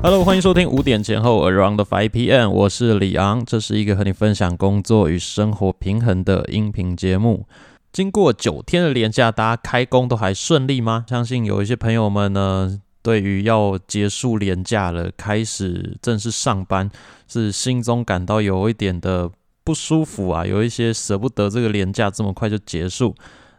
[0.00, 7.46] Hello，欢迎收听五点前后 Around Five PM，我是李昂，这是一个和你分享工作与生活平衡的音频节目。
[7.92, 11.04] 经过九天的连假，大家开工都还顺利吗？
[11.08, 16.88] 相信有一些朋友们呢，对于要结束连假了，开始正式上班，
[17.26, 19.28] 是心中感到有一点的
[19.64, 23.16] 不舒服啊，有一些舍不得这个连假这么快就结束。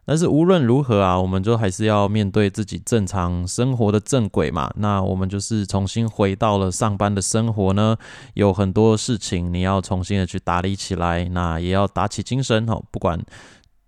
[0.10, 4.68] 但是无论如何啊，我们就还是要面对自己正常生活的正轨嘛。
[4.78, 7.96] 那我们就是重新回到了上班的生活呢，
[8.34, 12.82] 有很多事情你要重新的去打理起来，那也要打起精神哦。
[12.90, 13.24] 不管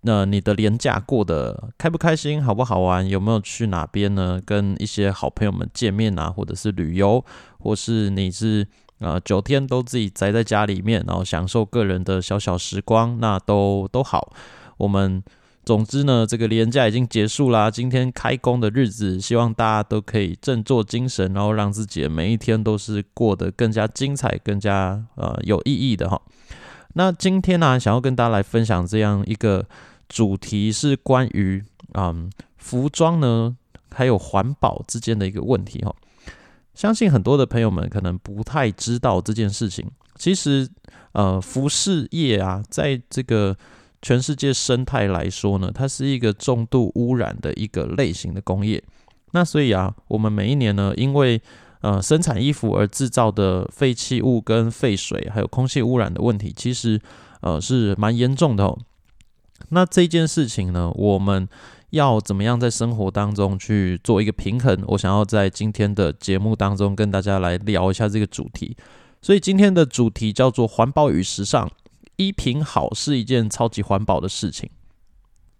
[0.02, 4.40] 那你的年假过得开不开心，好不好玩，有没有去哪边呢？
[4.46, 7.24] 跟一些好朋友们见面啊，或者是旅游，
[7.58, 8.64] 或是你是
[9.00, 14.32] 呃九天都自己宅在家里面，然后享受个人的小小时光，那都都好。
[14.76, 15.20] 我们。
[15.64, 17.70] 总之呢，这个年假已经结束啦。
[17.70, 26.20] 今天开工的日子，希望大家都可以振作精神，然后让自己的每一天都是过得更加精彩、更加呃有意义的哈。
[26.94, 29.64] 那今天呢，想要跟大家来分享这样一个
[30.08, 33.56] 主题，是关于嗯服装呢
[33.90, 35.94] 还有环保之间的一个问题哈。
[36.74, 39.88] 相信很多的朋友们可能不太知道这件事情。
[40.16, 40.68] 其实
[41.12, 43.56] 呃，服饰业啊，在这个
[44.02, 48.82] 全世界生态来说呢，它是一个重度污染的一个类型的工业。
[49.30, 51.40] 那所以啊，我们每一年呢，因为
[51.80, 57.00] 呃生产衣服而制造的废弃物跟废水，还有空气污染的问题，其实
[57.40, 58.64] 呃是蛮严重的。
[58.64, 58.78] 哦。
[59.70, 61.48] 那这件事情呢，我们
[61.90, 64.82] 要怎么样在生活当中去做一个平衡？
[64.88, 68.76] 我想要在今天的节目当中跟大家来聊一下这个主题。
[69.22, 71.70] 所以今天的主题叫做环保与时尚。
[72.16, 74.70] 衣品好是一件超级环保的事情。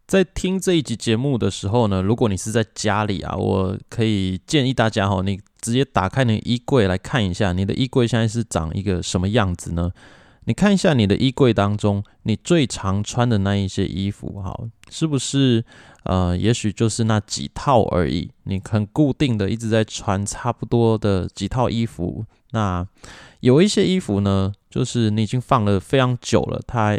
[0.06, 9.90] 在听这一集节目的时候呢，如果你是在家里啊，我可以建议大家哈，你直接打开你的衣柜来看一下，你的衣柜现在是长一个什么样子呢？
[10.44, 14.54] 你看一下你的衣柜当中，你最常穿的那一些衣服，哈，
[14.90, 15.64] 是不是
[16.04, 18.30] 呃，也许就是那几套而已？
[18.42, 22.86] 你很固定的一直在穿差不多的几套衣服，那。
[23.40, 26.98] 有一些衣服呢，就是你已经放了非常久了，它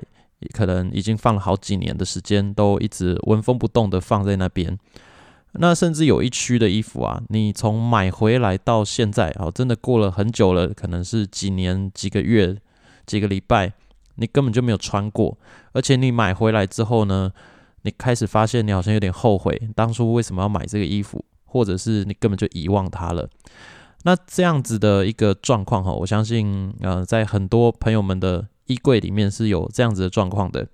[0.53, 4.78] 可能已经放了好几年的时间，都一直纹风不动的放在那边。
[5.53, 12.56] 那甚至有一区的衣服啊，你从买回来到现在，哦，真的过了很久了，可能是几年、几个月、
[13.07, 13.73] 几个礼拜，
[14.16, 15.35] 你根本就没有穿过。
[15.72, 17.31] 而且你买回来之后呢，
[17.81, 23.28] 你开始发现你好像有点后悔当初为什么要买这个衣服，或者是你根本就遗忘它了。
[24.03, 30.67] 那这样子的一个状况哈，我相信呃，在很多朋友们的衣柜里面是有这样子的状况的。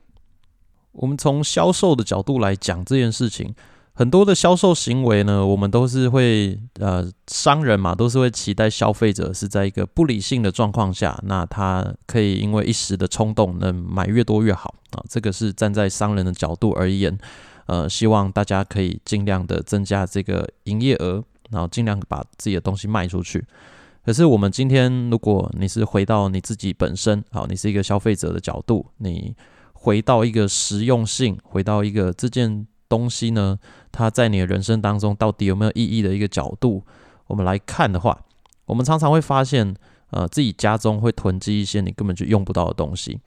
[0.91, 3.53] 我们从销售的角度来讲这件事情，
[3.93, 15.03] 很多的销售行为呢，我们都是会呃，商人嘛，都是会期待消费者是在一个不理性的状况下，那他可以因为一时的冲动，能买越多越好啊。
[15.07, 17.15] 这个是站在商人的角度而言，
[17.67, 21.23] 呃，希望大家可以尽量的增加这个营业额。
[21.51, 23.45] 然后尽量把自己的东西卖出去。
[24.05, 29.35] 可是我们今天，如果你是回到你自己本身，好，你是一个消费者的角度，你
[29.73, 33.59] 回到一个实用性，回到一个这件东西呢，
[33.91, 36.83] 它在你的人生当中到底有没有意义的一个角度，
[37.27, 38.17] 我们来看的话，
[38.65, 39.75] 我们常常会发现，
[40.09, 43.19] 呃，自己家中会囤积一些你根本就用不到的东西。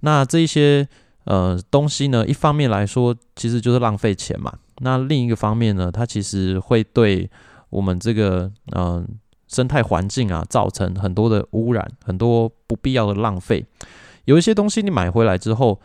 [0.00, 0.86] 那这一些
[1.24, 4.52] 呃东西呢，一方面来说，其实就是浪费钱嘛。
[4.80, 7.28] 那另一个方面呢，它其实会对
[7.70, 9.06] 我们这个嗯
[9.46, 13.64] 生态环境啊，造成很多的污染，很多不必要的浪费。
[14.24, 15.80] 有一些东西你买回来之后，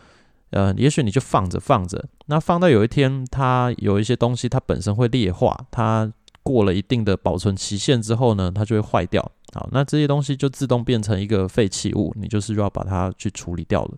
[0.50, 6.12] 呃，也许你就放着放着，那放到有一天它有一些东西它本身会劣化，它
[6.42, 9.32] 过了一定的保存期限之后呢，它就会坏掉。
[9.54, 13.94] 好，那这些东西就自动变成一个废弃物，你就是要把它去处理掉了。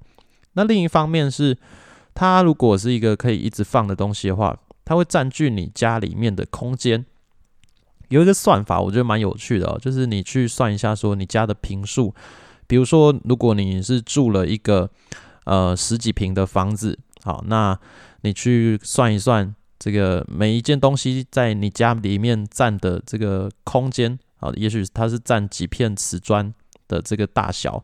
[0.53, 1.57] 那另一方面是，
[2.15, 7.05] 它如果是一个可以一直放的东西的话，它会占据你家里面的空间。
[8.09, 12.15] 有一个算法，我觉得蛮有趣的哦，就是你去算一下，说你家的平数，
[12.67, 14.89] 比如说，如果你是住了一个
[15.45, 17.77] 呃十几平的房子，好，那
[18.21, 26.55] 你去算一算这个每一件东西在你家里面占的这个空间，好，也许它是占几片瓷砖
[26.87, 27.83] 的这个大小，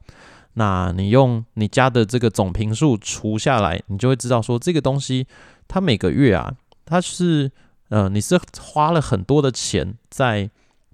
[0.55, 5.27] 那你用你家的这个总平数除下来，你就会知道说这个东西
[5.67, 6.55] 它每个月啊，
[6.85, 7.51] 它是。
[7.93, 10.49] 呃，你是花了很多的钱在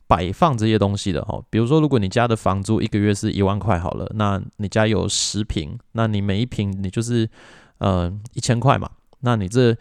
[0.09, 1.41] 摆放这些东西的哈。
[1.49, 7.31] 比如说，如果你家的房租一个月是一万块好了，那你家有十平，那你每一平你就是
[7.79, 8.91] 呃一千块嘛。
[9.21, 9.77] 那你这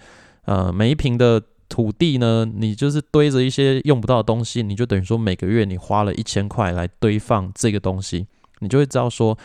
[0.46, 8.28] 呃每一平的土地呢，你就是堆着一些用不到的东西，你就等于说每个月你花了一千块来堆放这个东西，
[8.60, 9.36] 你就会知道说，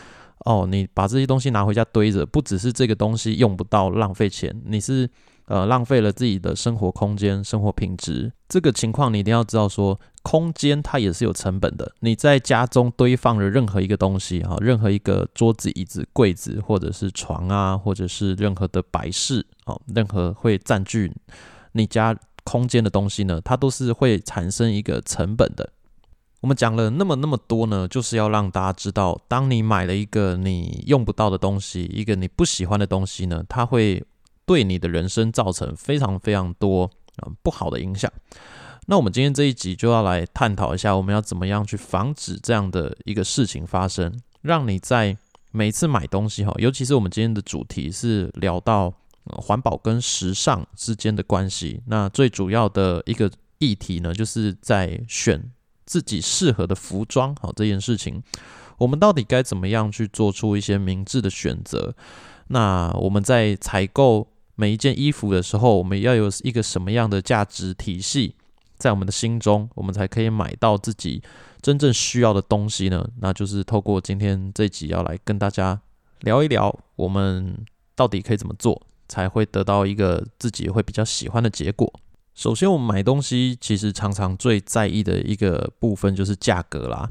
[0.45, 5.09] 哦，你把这些东西拿回家堆着，不只是这个东西用不到浪费钱，你是。
[5.45, 11.91] 呃，浪费了自己的生活空间、生活品质，这个情况你一定要知道，说空间它也是有成本的。
[11.99, 21.11] 你在家中堆放了任何一个东西，哈，任何一个桌子、椅子、柜子，或者是床啊，或者是任何的摆饰，哦，任何会占据
[21.73, 25.69] 你家空间的东西呢，它都是会产生一个成本的。
[26.39, 34.01] 我们讲了那么那么多呢，就是要让大家知道，当你买了一个你用不到的东西，一个你不喜欢的东西呢，它会。
[34.45, 38.11] 对你的人生造成非常非常多啊不好的影响。
[38.85, 45.17] 那我们今天这一集就要来探讨一下，我们要怎么样去防止这样的一个事情发生，让你在
[45.53, 48.93] 每次买东西哈，尤其是我们今天的主题是聊到
[49.23, 51.81] 环保跟时尚之间的关系。
[51.87, 55.49] 那最主要的一个议题呢，就是在选
[55.85, 58.21] 自己适合的服装好这件事情，
[58.77, 61.95] 我们到底该怎么样去做出一些明智的选择？
[62.47, 64.27] 那我们在采购。
[64.55, 68.35] 每一件衣服的时候，我们要有一个什么样的价值体系
[68.77, 71.23] 在我们的心中，我们才可以买到自己
[71.61, 73.09] 真正需要的东西呢？
[73.19, 75.81] 那就是透过今天这集要来跟大家
[76.19, 77.65] 聊一聊，我们
[77.95, 81.91] 到底可以怎么做，才会得到一个自己会比较喜欢的结果。
[82.35, 87.09] 首先，我们买东西其实常常最在意的一个部分就是价格啦。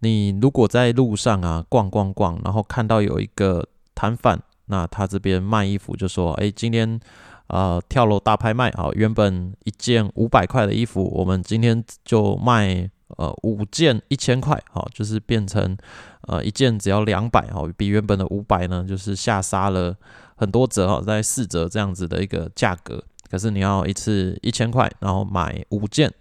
[0.00, 4.42] 你如果在路上啊逛逛逛，然后看到有一个摊贩。
[4.68, 7.00] 那他这边卖衣服就说，哎，今天
[7.48, 15.76] 呃跳楼大拍卖啊，原本一件五百块的衣服，我们今天就卖呃五件一千块，好，就是变成
[16.22, 19.96] 呃一件只要两百，好，比原本的五百呢，就是下杀了
[20.36, 23.02] 很多折，哈，在四折这样子的一个价格。
[23.30, 26.12] 可是你要一次一千块，然后买五件，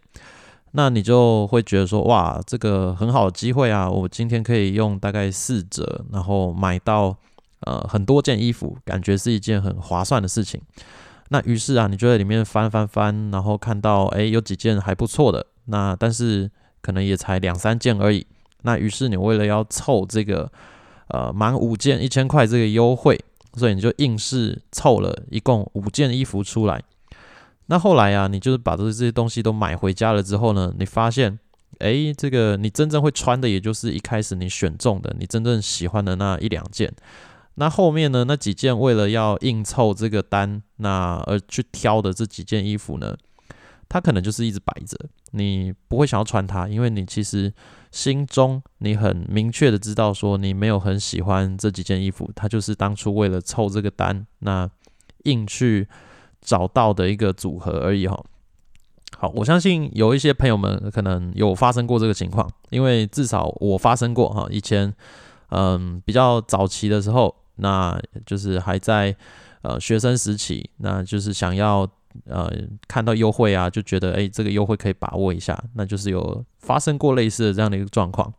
[0.71, 7.17] 那你就会觉得说，哇，这个很好的机会啊，我今天可以用大概四折，然后买到。
[7.67, 10.61] 呃，很多件衣服，感觉是一件很划算的事情。
[11.27, 15.45] 那于是啊，你就在里面翻翻翻，然后看到哎，有几件还不错的。
[15.65, 16.49] 那但是
[16.81, 18.25] 可能也才两三件而已。
[18.61, 20.49] 那于是你为了要凑这个
[21.09, 23.19] 呃满五件一千块这个优惠，
[23.55, 26.81] 所以你就硬是凑了一共五件衣服出来。
[27.65, 31.37] 那后来啊，你就是把这这些东西都买回家了之后呢，你发现
[31.79, 36.93] 哎，这个你真正会穿的，也就是一开始你选中的，你真正喜欢的那一两件。
[37.59, 38.23] 那后面呢？
[38.25, 43.17] 那几件为了要硬凑这个单，那而去挑的这几件衣服呢？
[43.89, 44.95] 它可能就是一直摆着，
[45.31, 47.51] 你不会想要穿它，因为你其实
[47.91, 54.69] 心中你很明确的知道说你没有很喜欢这几件衣服，它就是当初为了凑这个单，那
[55.23, 55.87] 硬去
[56.39, 58.23] 找到的一个组合而已哈。
[59.17, 64.93] 好，我相信有一些朋友们可能有发生过这个情况，因为至少我发生过哈，以前
[65.49, 67.35] 嗯比较早期的时候。
[67.57, 69.15] 那就是还在
[69.61, 71.87] 呃学生时期，那就是想要
[72.25, 72.51] 呃
[72.87, 78.33] 看到优惠啊，就觉得哎这个优惠可以把握一下，那就是有发生过类似的这样的一个状况。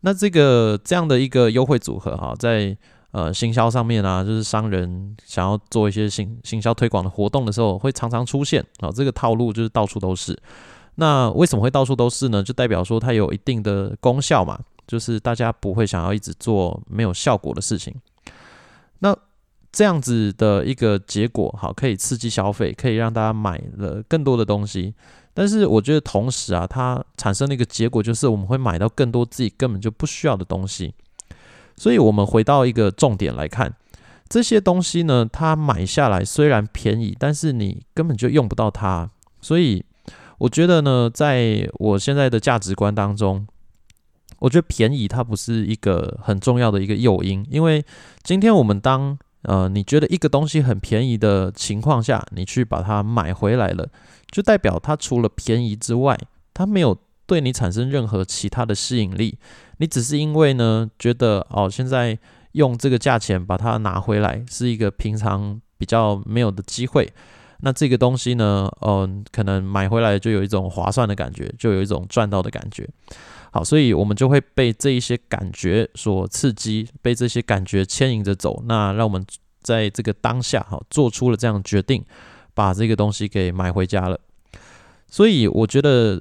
[0.00, 2.76] 那这个这样的一个优惠组合哈，在
[3.12, 10.36] 呃行销上面啊，就是商人想要做一些行行销推广的活动的时候，会常常出现啊，这个套路就是到处都是。
[10.96, 12.42] 那为什么会到处都是呢？
[12.42, 17.94] 就代表说它有一定的功效嘛，就是大家不会想要一直做没有效果的事情。
[19.72, 24.94] 这样子的一个结果，好，可以刺激消费，可以让大家买了更多的东西。
[25.32, 30.94] 但是我觉得同时啊，它产生的一个结果就是，我们会买到更多自己根本就不需要的东西。
[31.74, 33.74] 所以，我们回到一个重点来看，
[34.28, 39.10] 这些东西呢，它买下来虽然便宜，但是你根本就用不到它。
[39.40, 39.82] 所以，
[40.36, 43.46] 我觉得呢，在我现在的价值观当中。
[44.38, 47.84] 我觉得便宜它不是一个很重要的一个诱因，因为
[48.24, 53.88] 今天我们当呃你觉得一个东西很便宜的情况下，你去把它买回来了，
[54.30, 56.18] 就代表它除了便宜之外，
[56.54, 56.96] 它没有
[57.26, 59.38] 对你产生任何其他的吸引力。
[59.78, 62.18] 你只是因为呢觉得哦现在
[62.52, 67.12] 用这个价钱把它拿回来是一个平常比较没有的机会，
[67.64, 72.88] 那这个东西呢，嗯，可能买回来就有一种划算的感觉，就有一种赚到的感觉。
[73.52, 78.64] 好，所以我们就会被这一些感觉所刺激，被这些感觉牵引着走。
[78.66, 79.24] 那让我们
[79.62, 82.04] 在这个当下，哈，做出了这样决定，
[82.52, 84.18] 把这个东西给买回家了。
[85.06, 86.20] 所以我觉得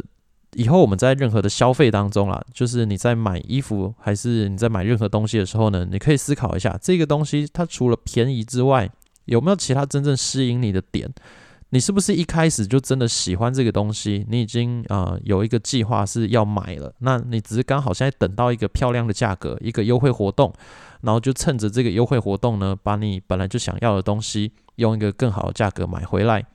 [0.54, 8.92] 以后我们在任何的消费当中啦，就是你在买衣服还是你在买任何东西的时候呢，你可以思考一下，这个东西它除了便宜之外，
[9.32, 11.10] 有没有其他真正吸引你的点？
[11.70, 14.26] 你是不是一开始就真的喜欢这个东西？
[14.30, 20.54] 你已经啊有一个计划是要买了，那你只是刚好现在等到一个漂亮的价格，一个优惠活动，
[21.00, 26.46] 然后就趁着这个优惠活动呢，把你本来就想要的东西用一个更好的价格买回来。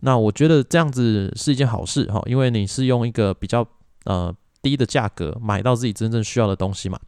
[0.00, 3.66] 那我觉得这样子是一件好事哈，因为你是用一个比较
[4.04, 4.32] 呃
[4.62, 7.00] 低的价格买到自己真正需要的东西嘛。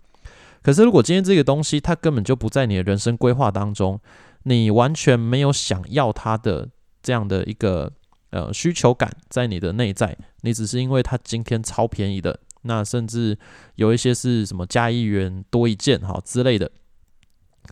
[0.60, 4.00] 可是如果今天这个东西它根本就不在你的人生规划当中，
[4.48, 6.70] 你完全没有想要它的。
[7.00, 7.90] 这样的一个
[8.30, 13.38] 呃需求感在你的内在，你只是因为它今天超便宜的，那甚至
[13.76, 16.70] 有一些是什么加一元多一件哈之类的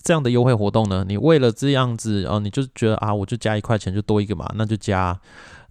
[0.03, 1.05] 这样的优惠活动呢？
[1.07, 5.21] 你为了这样子哦，你就觉得啊，我就加一块钱就多一个嘛，那就加，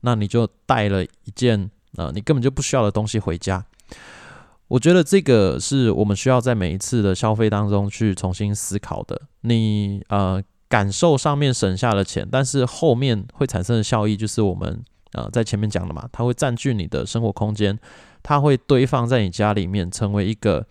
[0.01, 3.65] 那你就带了一件呃你根本就不需要的东西回家。
[4.67, 9.21] 我觉得这个是我们需要在每一次的消费当中去重新思考的。
[9.41, 10.43] 你呃。
[10.75, 17.79] 感受上面省下了钱，但是后面会产生的效益就是我们呃在前面讲的嘛，它会占据你的生活空间，
[18.21, 20.67] 它会堆放在你家里面，成为一个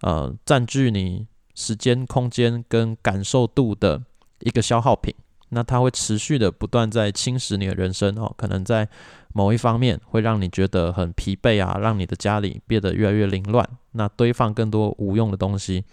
[0.00, 4.02] 呃占据你时间、空间跟感受度的
[4.40, 5.14] 一个消耗品。
[5.50, 8.88] 那它会持续的不断在侵蚀你的人生哦，可能在
[9.34, 13.64] 某一方面会让你觉得很疲惫啊，让你的家里变得越来越凌乱。
[13.92, 15.84] 那堆放更多无用的东西，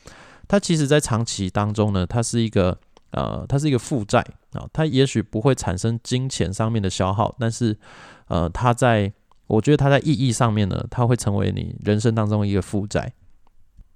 [0.48, 2.76] 它其实在长期当中呢，它是一个。
[3.12, 4.20] 呃，它是一个负债
[4.54, 7.78] 啊，它也许不会产生金钱上面的消耗，但是，
[8.28, 9.12] 呃，它在，
[9.48, 13.14] 我觉得它在意义上面呢，它会成为你人生当中一个负债。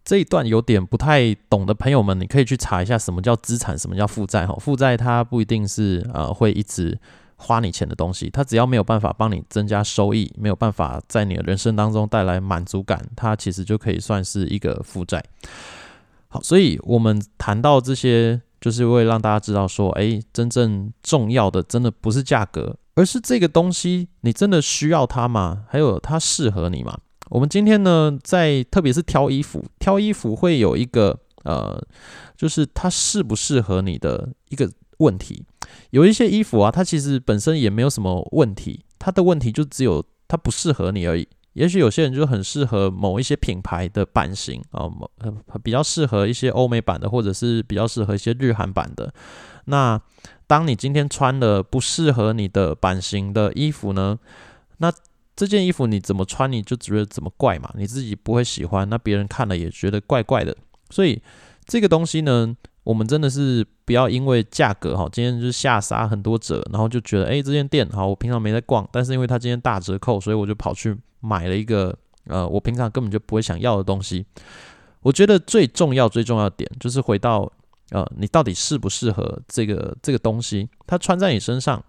[0.03, 4.55] 这一段有点不太懂的朋友们，你可以去查一下什么叫资产，什么叫负债哈。
[4.59, 6.99] 负债它不一定是呃会一直
[7.37, 15.23] 花你钱的东西，它只要没有办法帮你增加收益，没有办法在你的人生当中带来满足感，它其实就可以算是一个负债。
[16.27, 18.41] 好，所以我们谈到这些。
[18.65, 25.65] 就是为了让大家知道，说，哎，真正重要的真的不是价格，而是这个东西你真的需要它吗？
[25.69, 26.97] 还有它适合你吗？
[27.29, 31.79] 我们今天呢，在特别是挑衣服，挑衣服会有一个呃，
[32.35, 34.67] 就是它适不适合你的一个
[34.97, 35.45] 问题。
[35.91, 41.27] 有一些衣服啊，它其实本身也没有什么问题，它的问题就只有它不适合你而已。
[41.55, 45.33] 也许有些人就很适合某一些品牌的版型啊，某呃
[45.63, 49.13] 比较适合一些欧美版的，或者是比较适合一些日韩版的。
[49.65, 49.99] 那
[50.47, 54.19] 当你今天穿了不适合你的版型的衣服呢？
[54.79, 54.91] 那
[55.33, 57.71] 这件衣服你怎么穿你就觉得怎么怪嘛？
[57.75, 60.53] 你自己不会喜欢，那别人看了也觉得怪怪的。
[60.89, 61.21] 所以
[61.65, 70.93] 这个东西呢，我们真的是不要因为价格哈，今天就是下杀很多折，然后就觉得哎，这间店好，我平常没在逛，但是因为它今天大折扣，所以我就跑去。
[71.25, 74.25] 买了一个呃，我平常根本就不会想要的东西。
[75.01, 77.51] 我觉得最重要、最重要的点就是回到
[77.91, 80.69] 呃，你到底适不适合这个这个东西？
[80.87, 81.83] 它穿在你身上，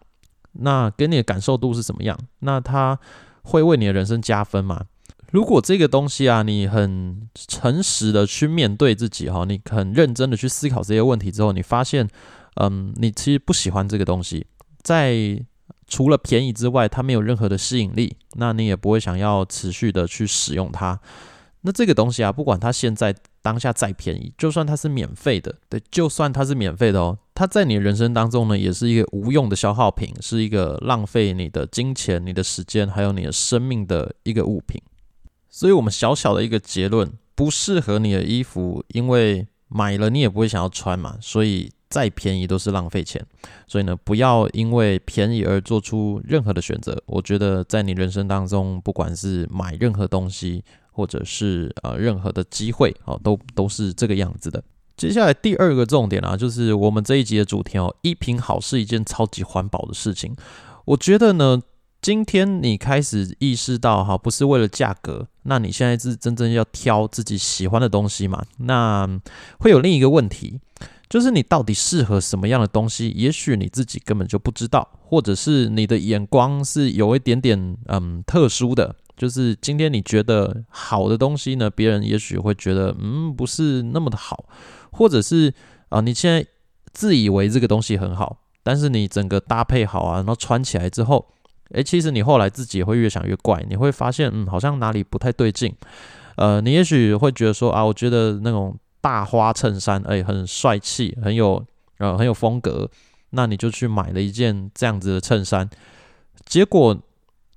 [0.52, 2.18] 那给你的感受度是怎么样？
[2.40, 2.98] 那它
[3.42, 4.86] 会为你的人生加分吗？
[5.30, 12.08] 如果这个东西啊，你很诚实的去面对自己哈，你很认真的去思考这些问题之后，你发现，
[12.56, 14.46] 嗯，你其实不喜欢这个东西，
[14.82, 15.44] 在。
[15.86, 20.98] 除了便宜之外，它没有任何的吸引力，那你也不会想要持续的去使用它。
[21.62, 34.80] 那这个东西啊，不管它现在当下再便宜，就算它是免费的，对，就算它是免费的哦，它在你人生当中呢，也是一个无用的消耗品，是一个浪费你的金钱、你的时间，还有你的生命的一个物品。
[35.48, 41.70] 所以，我们小小的一个结论：不适合你的衣服，因为买了你也不会想要穿嘛，所以。
[41.96, 43.24] 再便宜都是浪费钱，
[43.66, 47.02] 所以呢，不要因为便宜而做出任何的选择。
[47.06, 50.62] 我觉得在你人生当中，不管是买任何东西，
[50.92, 54.62] 或者是呃任何的机会，哦，都都是这个样子的。
[54.94, 60.36] 接下来第二个重点啊，就是我们这一集的主题哦，一瓶好是一件超级环保的事情。
[60.84, 61.62] 我觉得呢，
[62.02, 68.44] 今天你开始意识到哈，不是为了价格，那你现在是真正要挑自己喜欢的东西嘛？
[68.58, 69.08] 那
[69.60, 70.60] 会有另一个问题。
[71.08, 73.10] 就是你到底适合什么样的东西？
[73.10, 78.96] 也许你自己根本就不知道，或者是你的眼光是有一点点嗯特殊的。
[79.16, 84.46] 就是今天你觉得好的东西呢，别人也许会觉得嗯不是那么的好，
[84.90, 85.54] 或者是
[85.88, 86.44] 啊你现在
[86.92, 91.24] 自以为这个东西很好，但是你整个搭配好啊，然后穿起来之后，
[91.70, 95.72] 诶，其实你后来自己也会越想越怪，你会发现嗯好像哪里不太对劲。
[96.36, 98.76] 呃，你也许会觉得说啊，我觉得那种。
[99.06, 101.64] 大花衬衫，哎，很帅气，很有
[101.98, 102.90] 呃很有风格，
[103.30, 105.70] 那你就去买了一件这样子的衬衫，
[106.44, 107.00] 结果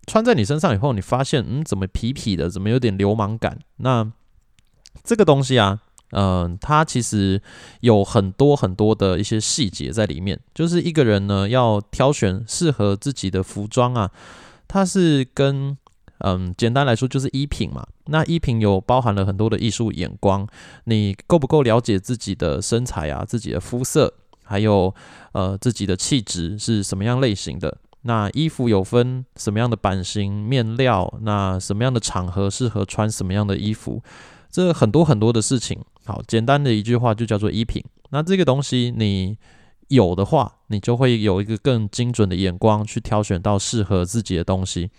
[0.05, 3.57] 穿在你身上以后，你发现，嗯，怎么痞痞的，怎么有点流氓感？
[3.77, 4.11] 那
[5.03, 5.79] 这个东西啊，
[6.11, 7.41] 嗯，它其实
[7.79, 10.39] 有很多很多的一些细节在里面。
[10.53, 14.11] 就是一个人呢，要挑选适合自己的服装啊，
[14.67, 15.75] 它是跟
[16.19, 17.85] 嗯，简单来说就是衣品嘛。
[18.05, 20.47] 那衣品有包含了很多的艺术眼光，
[20.85, 24.93] 你够不够了解自己的身材啊，自己的肤色，还有
[25.33, 27.77] 呃自己的气质是什么样类型的？
[28.03, 34.01] 那衣服有分什么样的版型、面料，那什么样的场合适合穿什么样的衣服？
[34.49, 35.77] 这很多很多的事情。
[36.05, 37.83] 好，简单的一句话就叫做衣品。
[38.09, 39.37] 那这个东西你
[39.89, 44.89] 有的话，你就会有一个更精准的眼光去挑选到适合自己的东西。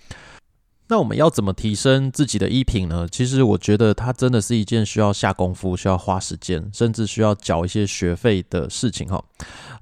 [0.91, 3.07] 那我们要怎么提升自己的衣品呢？
[3.13, 9.25] 其实我觉得它真的是一件需要下功夫、需要花时间，甚至需要缴一些学费的事情哈。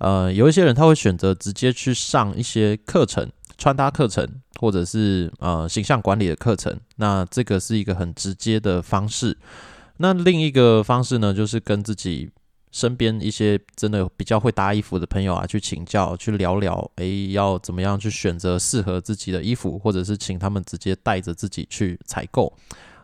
[0.01, 4.29] 呃，有一些人他会选择直接去上一些课程，穿搭课程，
[4.61, 6.79] 或者是呃形象管理的课程。
[6.97, 9.35] 那这个是一个很直接的方式。
[9.97, 12.29] 那另一个方式呢，就是跟自己。
[12.71, 22.53] 身边一些真的比较会搭衣服的朋友啊，去请教、去聊聊，诶，要怎么样去选择适合自己的衣服，或者是请他们直接带着自己去采购，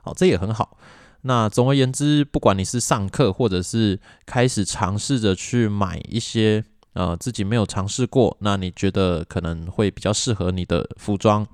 [0.03, 0.77] 好，这也很好。
[1.23, 11.47] 那总而言之，不管你是上课，或者是开始尝试着去买一些呃自己没有尝试过，那你觉得可能会比较适合你的服装，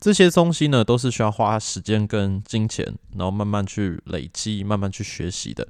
[0.00, 5.68] 这些东西呢，都是需要花时间跟金钱，然后慢慢去累积、慢慢去学习的。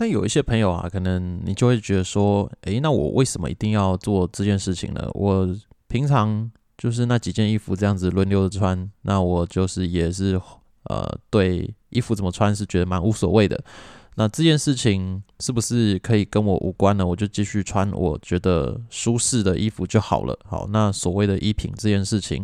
[0.00, 5.06] 但有一些朋友啊，可能你就会觉得说，诶，那我为什么一定要做这件事情呢？
[5.12, 5.46] 我
[5.88, 10.40] 平常就是那几件衣服这样子轮流的穿，那我就是也是
[10.84, 13.62] 呃，对衣服怎么穿是觉得蛮无所谓的。
[14.14, 17.06] 那这件事情是不是可以跟我无关呢？
[17.06, 20.34] 我就继续穿我觉得舒适的衣服就好了。
[20.46, 22.42] 好，那所谓的衣品这件事情，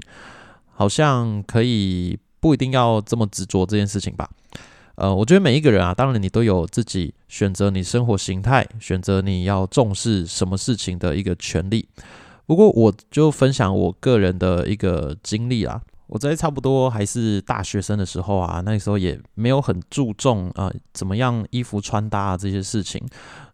[0.75, 4.29] 好像可以不一定要这么执着这件事情吧。
[4.97, 11.89] 呃，我觉得每一个人啊，当然你都有自己选择你生活形态、选择你要重视什么事情的一个权利。
[12.47, 15.81] 不过，我就分享我个人的一个经历啊。
[16.07, 23.05] 我在差不多还是大学生的时候啊，那时候也没有很注重啊怎么样衣服穿搭啊这些事情。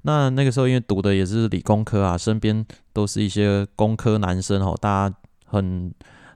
[0.02, 5.90] 那那个时候因为读的也是理工科啊，身边都是一些工科男生哦，大家很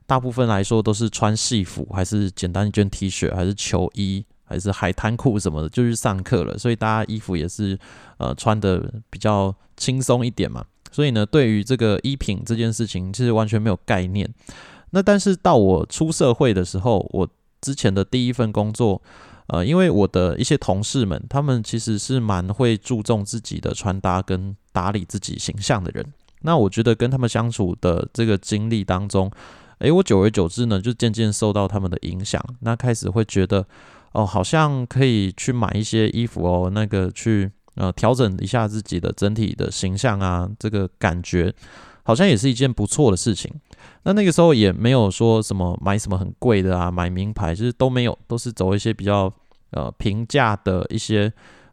[0.07, 4.25] 大部分来说都是穿戏服，还是简单一件 T 恤，还是球衣。
[4.47, 7.79] 还是海滩裤什么的，就去上课了，所以大家衣服也是
[8.19, 10.65] 呃穿的比较轻松一点嘛。
[10.93, 14.33] 所以呢，对于这个衣品这件事情，其实完全没有概念。
[14.91, 17.29] 那但是到我出社会的时候，我
[17.61, 19.03] 之前的第一份工作，
[19.49, 26.07] 呃，因为我的一些同事们，他们其实是蛮会注重自己的穿搭跟打理自己形象的人。
[26.43, 29.31] 那我觉得跟他们相处的这个经历当中，
[29.81, 33.67] 诶，我久而久之呢，就渐渐受到他们的影响，那开始会觉得。
[34.17, 41.55] 哦，好像可以去买一些衣服哦，那个去呃调整一下自己的整体的形象啊，这个感觉
[42.03, 43.53] 好像也是一件不错的事情。
[44.05, 49.31] 那那个时候也没有说什么买什么很贵的啊，买名牌，就是都没有，都是走一些比较
[49.73, 51.31] 呃平价的一些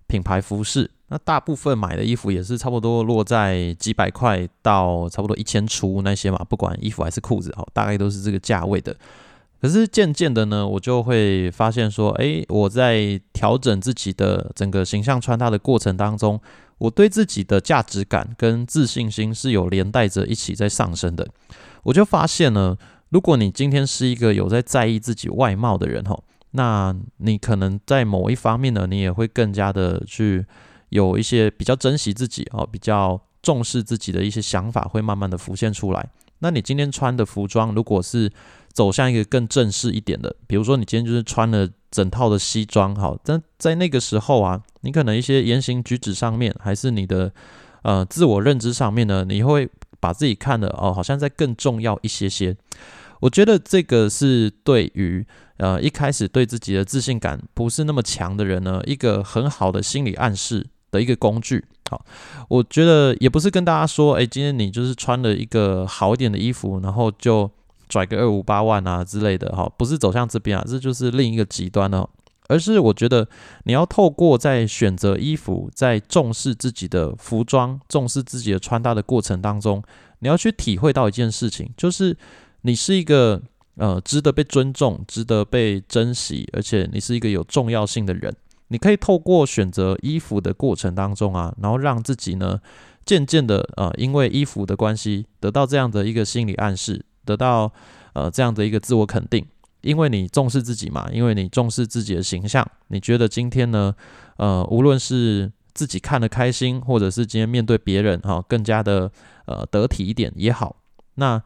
[0.07, 0.91] 品牌服饰。
[1.07, 8.93] 那大部分买的衣服也是差不多落在几百块到差不多一千出那些嘛，不管衣服还是裤子，哦，大概都是这个价位的。
[9.63, 16.37] 可是渐渐的呢，我就会发现说，诶，我在调整自己的整个形象穿搭的过程当中，
[16.79, 21.25] 我对自己的价值感跟自信心是有连带着一起在上升的。
[21.83, 30.45] 我就发现呢，如果你今天是一个有在在意自己外貌的人吼，那你可能在某一方面呢，你也会更加的去
[30.89, 36.09] 有一些比较珍惜自己哦，比较重视自己的一些想法会慢慢的浮现出来。
[36.39, 38.29] 那你今天穿的服装，如果是
[38.73, 47.31] 走向一个更正式一点的，比如说你今天就是穿了整套的西装，好，但在那个时候啊，你可能一些言行举止上面，还是你的
[47.83, 52.57] 呃自我认知上面呢，你会把自己看的哦，好像在更重要一些些。
[53.19, 55.23] 我觉得这个是对于
[55.57, 61.63] 呃一开始对自己的自信感不是那么强的人呢，一个很好的心理暗示的一个工具。
[61.91, 62.03] 好，
[62.49, 67.51] 我觉得也不是跟大家说，哎，今天你就是穿了一个好一点的衣服，然后就。
[67.93, 72.09] 拽个二五八万啊之类的哈，不是走向这边啊，这就是另一个极端了。
[72.47, 73.27] 而是我觉得
[73.65, 79.83] 你要透过在选择衣服，在重视自己的服装、重视自己的穿搭的过程当中，
[80.19, 82.17] 你要去体会到一件事情，就是
[82.61, 83.39] 你是一个
[83.75, 88.35] 呃值得被尊重、值得被珍惜，而且你是一个有重要性的人。
[88.69, 92.59] 你可以透过选择衣服的过程当中啊，然后让自己呢
[93.05, 97.05] 渐渐的呃，因为衣服的关系，得到这样的一个心理暗示。
[97.25, 97.71] 得到
[98.13, 99.45] 呃这样的一个自我肯定，
[99.81, 103.93] 因为你重视自己嘛，因为你重视自己的形象，你觉得今天呢，
[104.37, 109.11] 呃，无论是自己看得开心，或者是今天面对别人哈，更加的
[109.45, 110.75] 呃得体一点也好。
[111.15, 111.41] 那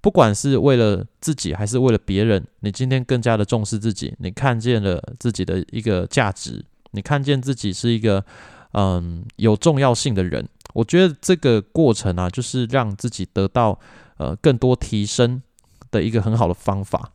[0.00, 8.24] 不管是为了自己还是为了别人，你今天更加的重视自己，你看见了自己的一个价值，你看见自己是一个
[8.72, 10.48] 嗯有重要性的人。
[10.74, 13.78] 我觉得这个过程啊，就是让自己得到
[14.22, 15.42] 呃更多提升
[15.90, 17.12] 的一个很好的方法。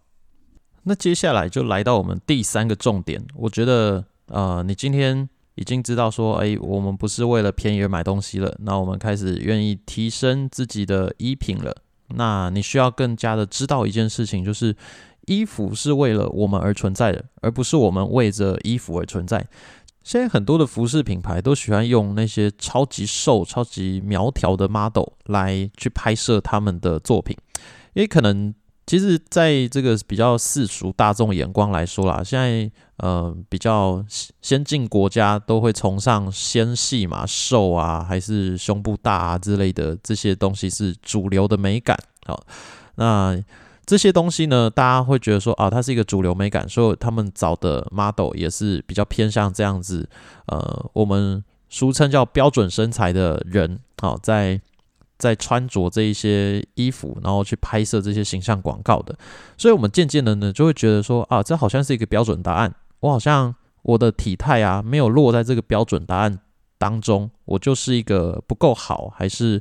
[0.83, 5.29] 那接下来就来到我们第三个重点，我觉得呃你今天。
[5.59, 8.55] 已经知道说，哎，我们不是为了便宜而买东西了。
[8.59, 11.75] 那我们开始愿意提升自己的衣品了。
[12.09, 14.75] 那你需要更加的知道一件事情，就是
[15.25, 19.43] 衣服是为了我们而存在的，而不是我们为着衣服而存在。
[20.07, 27.35] 现在很多的服饰品牌都喜欢用那些超级瘦、超级苗条的 model 来去拍摄他们的作品，
[27.93, 28.55] 因为可能。
[28.89, 34.01] 其实，在这个比较世俗大众眼光来说啦，现在呃比较
[34.41, 41.99] 先进国家都会崇尚纤细嘛、瘦啊，还是胸部大啊之类的这些东西是主流的美感。
[42.25, 42.41] 好，
[42.95, 43.37] 那
[43.87, 50.07] 这些东西呢，大家会觉得说啊，它是一个主流美感，所以他们找的 model 也是比较偏向这样子。
[50.45, 54.61] 呃，我们俗称叫标准身材的人，好在。
[55.19, 59.17] 在穿着这一些衣服，然后去拍摄这些形象广告的，
[59.57, 62.71] 所以我们渐渐的呢，就会觉得说啊，这好像是一个标准答案。
[62.99, 66.37] 我好像我的体态啊，没有落在这个标准答案
[66.77, 69.59] 当中，我就是一个不够好，还是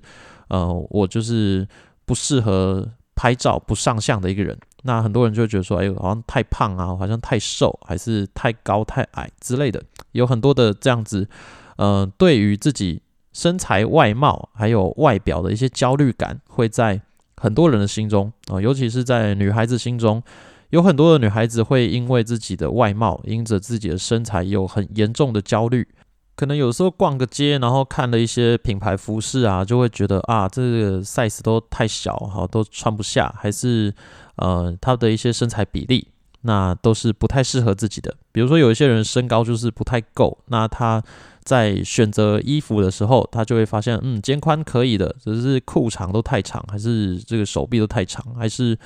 [0.48, 1.66] 呃，我就是
[2.04, 2.86] 不适合
[3.16, 4.56] 拍照、不上相的一个人。
[4.84, 11.28] 那很多人就会觉得说，哎，好像太胖啊，好像太瘦，还是太高、太矮之类的，有很多的这样子，
[11.76, 13.02] 呃，对于自己。
[13.32, 16.98] 身材、外貌还有外表的一些焦虑感，会在
[17.36, 20.22] 很多人的心中啊，尤其是在女孩子心中，
[20.70, 25.86] 有很多的女孩子会因为自己的外貌，因着自己的身材有很严重的焦虑。
[26.36, 33.92] 可能有时候逛个街，然后看了一些品牌服饰啊，就会觉得啊，这个 size 都太小，哈，都穿不下，还是
[34.36, 36.06] 呃，他的一些身材比例，
[36.42, 38.14] 那都是不太适合自己的。
[38.30, 41.02] 比如说有一些人身高就是不太够，那他。
[41.46, 48.76] 在选择衣服的时候，他就会发现，嗯，肩宽可以的，只是裤长都太长，还是这个手臂都太长，还是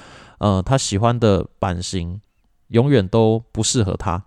[0.40, 2.20] 呃，他喜欢的版型
[2.68, 4.22] 永远都不适合他。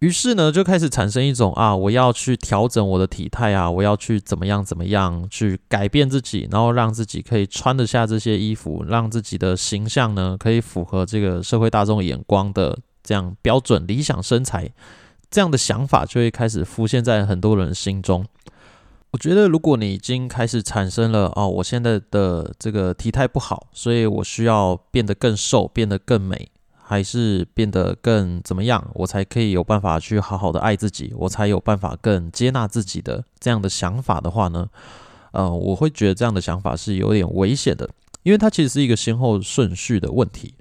[0.00, 14.70] 于是呢，就开始产生一种啊，我要去调整我的体态啊，我要去怎么样怎么样去改变自己，然后让自己可以穿得下这些衣服，让自己的形象呢可以符合这个社会大众眼光的这样标准理想身材。
[15.30, 18.26] 这样的想法就会开始浮现在很多人心中。
[19.12, 26.48] 我觉得，如果你已经开始产生了哦，我现在的这个体态不好，所以我需要变得更瘦，变得更美，
[26.90, 34.68] 还是变得更怎么样，我才可以有办法去好好的爱自己，我才有办法更接纳自己的这样的想法的话呢？
[35.30, 37.88] 呃，我会觉得这样的想法是有点危险的，
[38.24, 40.54] 因为它其实是一个先后顺序的问题。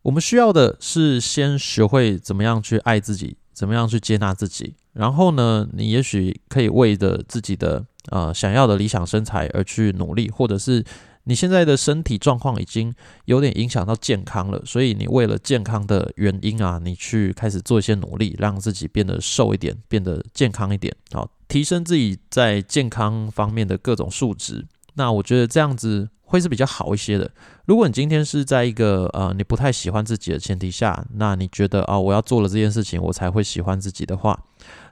[0.00, 3.36] 我们需要的是先学会怎么样去爱自己。
[3.52, 4.76] 怎么样去接纳自己？
[4.92, 10.84] 然后呢，你也许可以为着自己的呃想要的理想身材而去努力，或者是
[11.28, 12.92] 你现在的身体状况已经
[13.26, 24.66] 有点影响到健康了，所以你为了健康的原因啊，你去开始做一些努力，让自己变得瘦一点，变得健康一点，好，提升自己在健康方面的各种数值。
[24.94, 26.08] 那我觉得这样子。
[26.30, 27.30] 会是比较好一些的。
[27.64, 34.38] 如果你今天是在一个呃你不太喜欢自己的前提下，那你觉得啊我要做了这件事情我才会喜欢自己的话，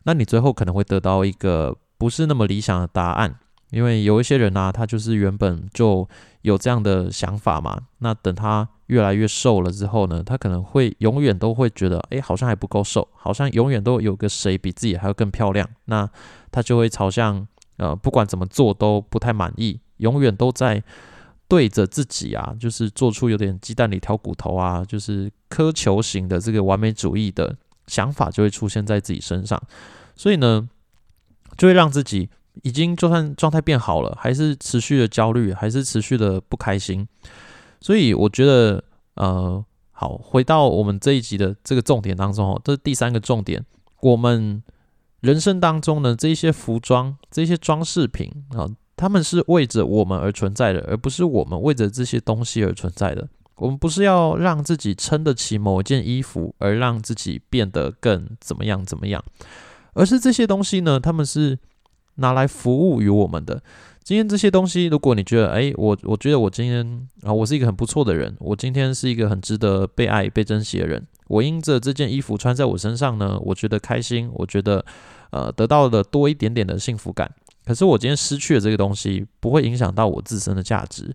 [0.05, 3.39] 那你最后可能会得到一个不是那么理想的答案。
[3.71, 6.09] 因为有一些人呢，他就是原本就
[6.43, 7.81] 有这样的想法嘛。
[7.99, 15.69] 那等他越来越瘦了之后呢，他可能会永远都会觉得，哎，好像还不够瘦，好像永远都有个谁比自己还要更漂亮。
[15.87, 16.09] 那
[16.51, 20.83] 他就会朝向呃不管怎么做都不太满意，永远都在。
[21.49, 29.63] 对着自己啊，就是做出有点鸡蛋里挑骨头啊，就是苛求型的这个完美主义的想法就会出现在自己身上，
[30.17, 30.69] 所以呢，
[31.57, 32.29] 就会让自己
[32.63, 37.07] 已经就算状态变好了，还是持续的焦虑，还是持续的不开心。
[37.81, 38.83] 所以我觉得，
[39.15, 43.65] 呃，好，回到我们这一集的这个重点当中哦，这是第三个重点，
[44.01, 44.63] 我们
[45.21, 48.69] 人生当中呢，这些服装、这些装饰品啊。
[48.99, 53.29] 他们是为着我们而存在的，而不是我们为着这些东西而存在的。
[53.57, 59.23] 我们不是要让自己撑得起某一件衣服，而让自己变得更怎么样怎么样，
[59.93, 60.99] 而是这些东西呢？
[60.99, 61.59] 他们是
[62.17, 63.63] 拿来服务于我们的。
[64.03, 71.05] 今天这些东西，如果你觉得，哎，我我觉得我今天啊，我是一个很不错的人，我今天是一个很值得被爱、被珍惜的人。
[71.27, 74.85] 我因着这件衣服穿在我身上呢，我觉得开心，我觉得
[75.31, 77.29] 呃得到了多一点点的幸福感。
[77.65, 81.13] 可是我今天失去了这个东西，不会影响到我自身的价值。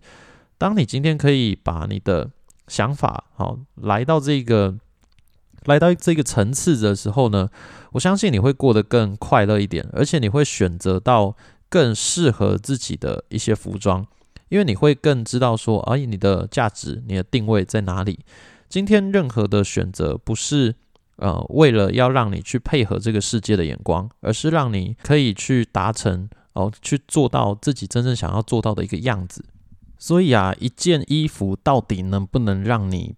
[0.58, 2.30] 当你今天可以把你的
[2.68, 4.74] 想法好来到这个
[5.66, 7.48] 来到这个层次的时候呢，
[7.92, 11.36] 我相信你会过得更快乐一点，而且你会选择到
[11.68, 14.06] 更适合自己的一些服装，
[14.48, 18.20] 因为你会更知道说，哎，你的价值、你的定位在哪里。
[18.68, 20.74] 今天任何的选择不是
[21.16, 29.44] 呃为了要让你去配合这个世界的眼光，而是让你可以去达成哦，去做到自己真正想要做到的一个样子。
[29.98, 33.14] 所以啊，一件衣服到底能不能让你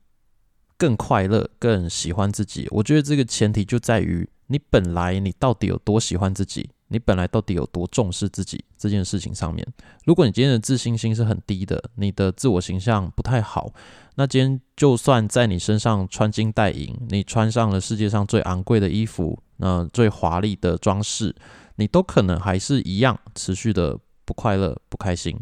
[0.76, 2.66] 更快乐、更喜欢自己？
[2.70, 6.70] 我觉得这个前提就在于你本来你到底有多喜欢自己。
[6.88, 9.66] 你本来到底有多重视自己这件事情上面？
[10.04, 13.72] 如果你今天的自信心是很低的，你的自我形象不太好，
[14.14, 21.34] 那今天就算在你身上穿金戴银，你穿上了世界上最昂贵的衣服，那最华丽的装饰，
[21.76, 25.36] 你都可能还是一样持续的不快乐、不开心。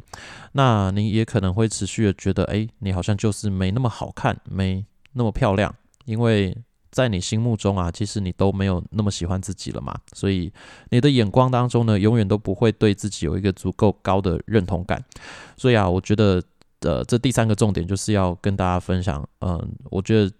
[0.52, 6.56] 那你也可能会持续的觉得，哎，你好像就是没那么好看，没那么漂亮，因为。
[6.92, 10.52] 在你心目中啊，其实你都没有那么喜欢自己了嘛，所以
[10.90, 15.02] 你的眼光当中呢，永远都不会对自己有一个足够高的认同感。
[15.56, 16.42] 所以啊，我觉得
[16.80, 20.30] 呃，这第三个重点就是要跟大家分享，嗯，我觉得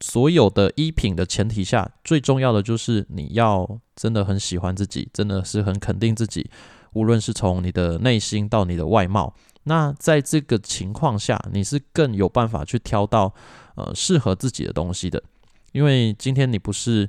[0.00, 6.48] 所有的衣品的前提下，最重要的就是你要真的很喜欢自己，真的是很肯定自己，
[6.92, 13.34] 无论是从你的内心到你的外貌，那在这个情况下，你是更有办法去挑到
[13.80, 15.22] 呃适合自己的东西的。
[15.72, 17.08] 因为今天你不是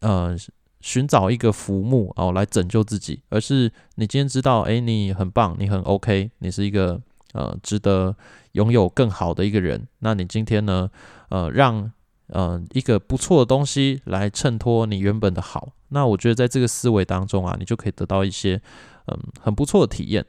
[0.00, 0.36] 呃
[0.80, 7.00] 寻找一个浮木哦来拯救自己，而是你今天知道，哎，你很棒，你很 OK，你是一个
[7.32, 8.16] 呃值得
[8.52, 9.86] 拥有更好的一个人。
[10.00, 10.90] 那你今天呢，
[11.28, 11.92] 呃，让
[12.26, 15.72] 呃一个不错的东西来衬托你原本的好。
[15.90, 18.60] 那我觉得在这个思维当中啊，你就可以得到一些
[19.06, 20.26] 嗯很不错的体验。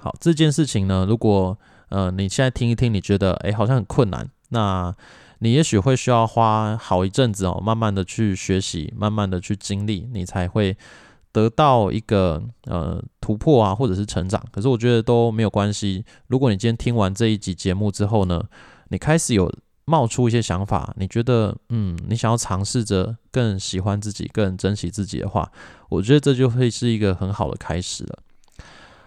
[0.00, 1.58] 好，这件事情呢，如果
[1.90, 4.94] 呃你现在听一听，你觉得哎好像很困难，那。
[5.42, 10.76] 你也许会需要花好一阵子哦，慢慢的去学习，慢慢的去经历，你才会
[11.32, 14.44] 得到一个呃突破啊，或者是成长。
[14.52, 16.04] 可是我觉得都没有关系。
[16.26, 18.44] 如果你今天听完这一集节目之后呢，
[18.90, 19.50] 你开始有
[19.86, 25.50] 冒出一些想法，你觉得嗯，你想要尝试着更喜欢自己、更珍惜自己的话，
[25.88, 28.18] 我觉得这就会是一个很好的开始了。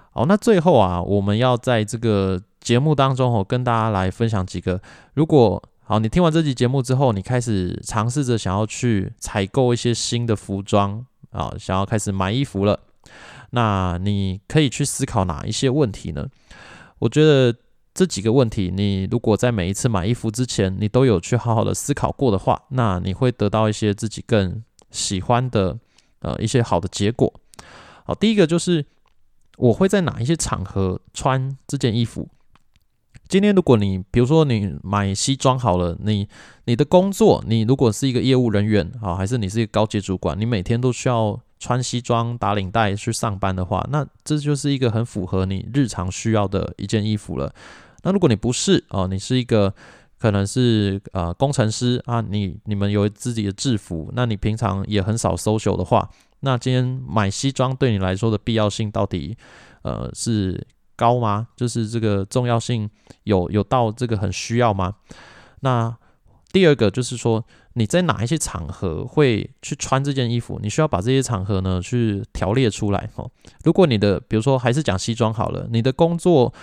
[0.09, 4.81] 好，那最后啊，我们要在这个节目当中我，跟大家来分享几个
[5.13, 5.61] 如果。
[5.85, 12.79] 好，你听完这集节目之后，你开始尝试着想要去采购一些新的服装啊，想要开始买衣服了。
[13.49, 16.25] 那你可以去思考哪一些问题呢？
[16.99, 17.53] 我觉得
[17.93, 25.77] 这几个问题，你如果在每一次买衣服之前，你都有去好好的思考过的话，那你会得到一些自己更喜欢的
[26.19, 27.31] 呃一些好的结果。
[28.05, 28.85] 好，第一个就是
[29.57, 32.29] 我会在哪一些场合穿这件衣服。
[33.27, 36.27] 今天，如果你比如说你买西装好了，你
[36.65, 47.51] 你的工作，你如果是一个业务人员啊，还是你是一个高级主管，你每天都需要穿西装打领带去上班的话，那这就是一个很符合你日常需要的一件衣服了。
[48.03, 49.73] 那如果你不是哦，你是一个
[50.19, 56.07] 可能是呃工程师啊，你你们有自己的制服，那你平常也很少 social 的话，
[56.41, 59.35] 那今天买西装对你来说的必要性到底
[59.81, 60.67] 呃是？
[61.03, 61.47] 高吗？
[61.57, 62.89] 就是这个重要性
[63.23, 64.95] 有有到这个很需要吗？
[65.59, 65.93] 那
[66.53, 70.59] 第二个就是说，你在哪一些场合会去穿这件衣服？
[70.63, 73.29] 你需要把这些场合呢去条列出来哦。
[73.65, 76.53] 如果你的比如说还是讲西装好了，你的工作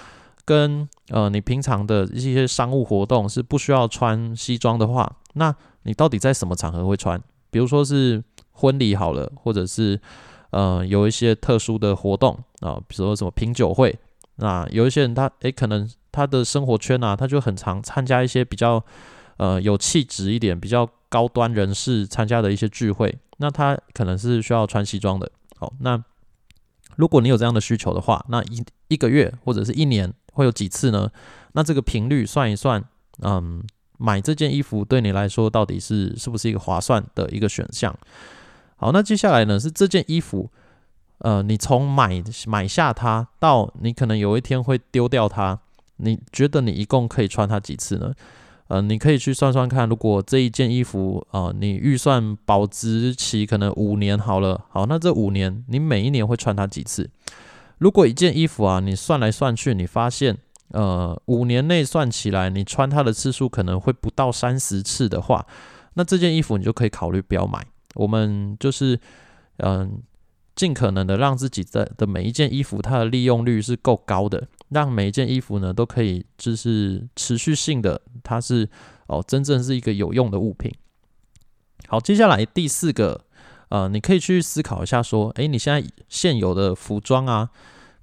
[0.46, 7.20] 跟呃你平常的一些商务活动是不需要穿西装的话，那你到底在什么场合会穿？
[7.50, 8.22] 比如说是
[8.52, 10.00] 婚礼好了，或者是
[10.50, 13.98] 呃有一些特殊的活动啊，比如说什么品酒会。
[14.42, 18.82] 那有一些人，他诶，可能他的生活圈啊，他就很常参加一些比较
[19.36, 25.30] 呃有气质一点、比较高端人士参加的一些聚会，那他可能是需要穿西装的。
[25.58, 26.02] 好，那
[26.96, 31.10] 如果你有这样的需求的话，那一一个月或者是一年会有几次呢？
[31.52, 32.82] 那这个频率算一算，
[33.20, 33.62] 嗯，
[33.98, 37.94] 买这件衣服对你来说到底是是不是一个划算的一个选项？
[38.76, 40.50] 好，那接下来呢是这件衣服。
[41.20, 45.58] 呃，你从买买下它到你可能有一天会丢掉它，
[45.96, 48.12] 你觉得你一共可以穿它几次呢？
[48.68, 57.10] 呃，你可以去算算看，如果这一件衣服啊，你预算保值期可能五年好了，好，那这五年你每一年会穿它几次？
[57.78, 65.44] 如果一件衣服啊，你算来算去，你发现呃五年内算起来，你穿它的次数可能会不到三十次的话，
[65.94, 67.66] 那这件衣服你就可以考虑不要买。
[67.94, 68.98] 我们就是
[69.56, 70.00] 嗯，
[70.60, 78.68] 尽可能的让自己的的每一件衣服它的利用率是够高的，让每一件衣服呢都可以就是持续性的，它是
[79.06, 80.70] 哦真正是一个有用的物品。
[81.88, 83.24] 好，接下来第四个，
[83.70, 87.48] 呃，你可以去思考一下，说，诶，你现在现有的服装啊，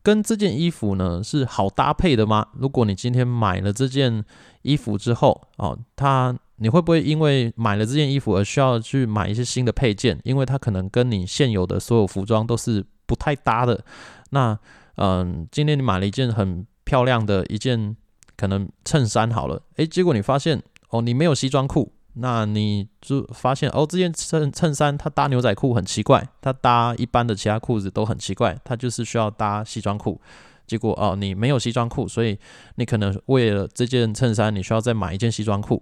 [0.01, 2.47] 跟这件衣服呢是好搭配的吗？
[2.53, 4.25] 如果你今天买了这件
[4.63, 10.19] 衣服之后，哦，它你会不会因为买了这件衣服而需要去买一些新的配件？
[10.23, 13.83] 因为它可能跟你现有的所有服装都是不太搭的。
[14.31, 14.57] 那，
[14.95, 17.95] 嗯，今天你买了一件很漂亮的一件
[18.35, 21.93] 可能衬衫好了，诶，结果你发现，哦，你没有西装裤。
[22.19, 30.19] 那你就发现哦，这件衬衬衫它搭牛仔裤很奇怪，它搭一般的其他裤子都很奇怪，它就是需要搭西装裤。
[30.67, 32.37] 结果哦，你没有西装裤，所以
[32.75, 35.81] 你可能为了这件衬衫，你需要再买一件西装裤。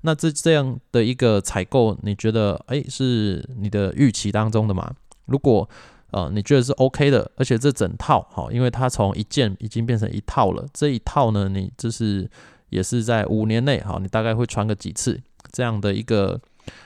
[0.00, 4.92] 那这这样的一个采购，你觉得诶是你的预期当中的吗？
[5.26, 5.68] 如果
[6.10, 12.28] 呃你觉得是 OK 的，而且这整套好，因为它从一件已经变成一套了，这一套呢，你就是
[12.70, 15.20] 也是在五年内好，你大概会穿个几次？
[15.52, 16.40] 这样的一个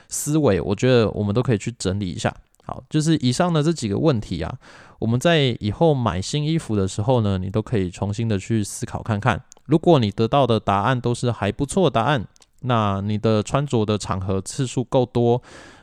[0.09, 2.33] 思维，我觉得我们都可以去整理一下。
[2.67, 4.53] 好，就是以上的这几个问题啊，
[4.99, 9.41] 我们在以后买新衣服的时候呢，你都可以重新的去思考看看。
[9.65, 12.27] 如果你得到的答案都是还不错答案，
[12.61, 15.41] 那你的穿着的场合次数够多，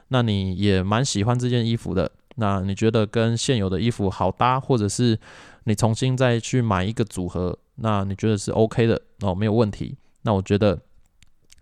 [0.09, 5.19] 那你也蛮喜欢这件衣服的，那你觉得跟现有的衣服好搭，或者是
[5.65, 9.97] 你重新再去买一个组合，那你觉得是 OK 的哦，没有问题。
[10.23, 10.79] 那我觉得。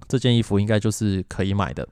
[0.08, 1.88] 这件衣服应该就是可以买的。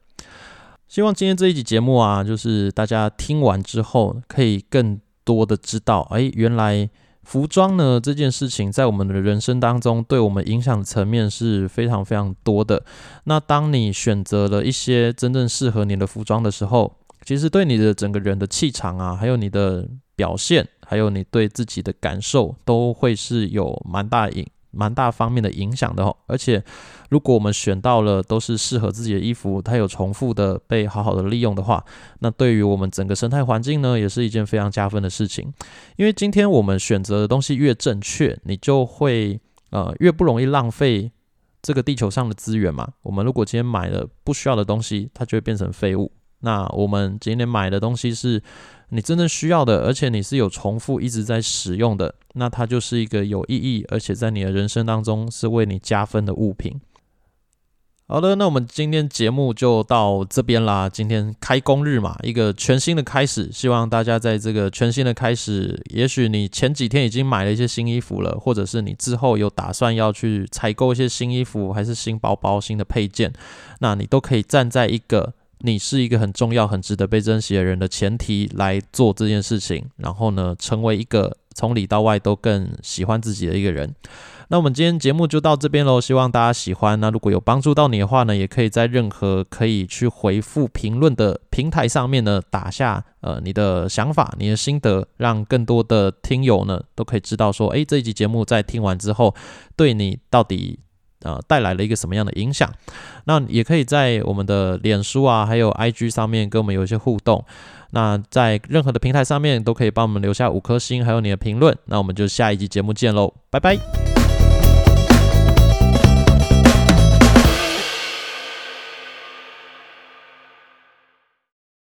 [0.91, 6.91] 希望今天这一集节目啊，就是大家听完之后，可以更多的知道，哎，原来
[7.23, 12.83] 服装呢这件事情，在我们的人生当中，对我们影响层面是非常非常多的。
[13.23, 16.93] 那当你选择了一些真正适合你的服装的时候，
[17.25, 24.45] 其实对你的整个人的气场啊，还有你的表现，还有你对自己的感受，都会是有蛮大影。
[24.73, 26.63] 蛮大方面的影响的哦，而且
[27.11, 31.85] 如果我们选到了都是适合自己的衣服，它有重复的被好好的利用的话，
[32.21, 35.53] 那对于我们整个生态环境呢，也是一件非常加分的事情。
[35.97, 41.11] 因为今天我们选择的东西越正确，你就会呃越不容易浪费
[41.61, 42.89] 这个地球上的资源嘛。
[43.03, 46.13] 我们如果今天买了不需要的东西，它就会变成废物。
[46.43, 48.43] 那我们今天买的东西是
[48.91, 56.81] 你真正需要的，而且你是有重复一直在使用的，那它就是一个有意义，而且在你的人生当中是为你加分的物品。
[58.13, 60.89] 好的，那我们今天节目就到这边啦。
[60.89, 73.33] 今天开工日嘛，一个全新的开始，希望大家在这个全新的开始，也许你前几天已经买了一些新衣服了，或者是你之后有打算要去采购一些新衣服，还是新包包、新的配件，
[73.79, 75.33] 那你都可以站在一个。
[75.63, 83.95] 你是一个很重要、很值得被珍惜的人的前提来做这件事情，然后呢，成为一个从里到外都更喜欢自己的一个人。
[84.51, 86.99] 那我们今天节目就到这边喽，希望大家喜欢。
[86.99, 99.35] 那如果有帮助到你的话呢，也可以在任何可以去回复评论的平台上面呢，打下呃你的想法、你的心得，让更多的听友呢都可以知道说，诶，这一集节目在听完之后，
[99.77, 100.81] 对你到底。
[101.23, 102.73] 呃，带来了一个什么样的影响？
[103.27, 107.45] 那也可以在我们的脸书啊，还有 IG 上面跟我们有一些互动。
[107.91, 111.77] 那在任何的平台上面都可以帮我们留下五颗星，还有你的评论。
[111.85, 114.10] 那我们就下一集节目见喽，拜拜。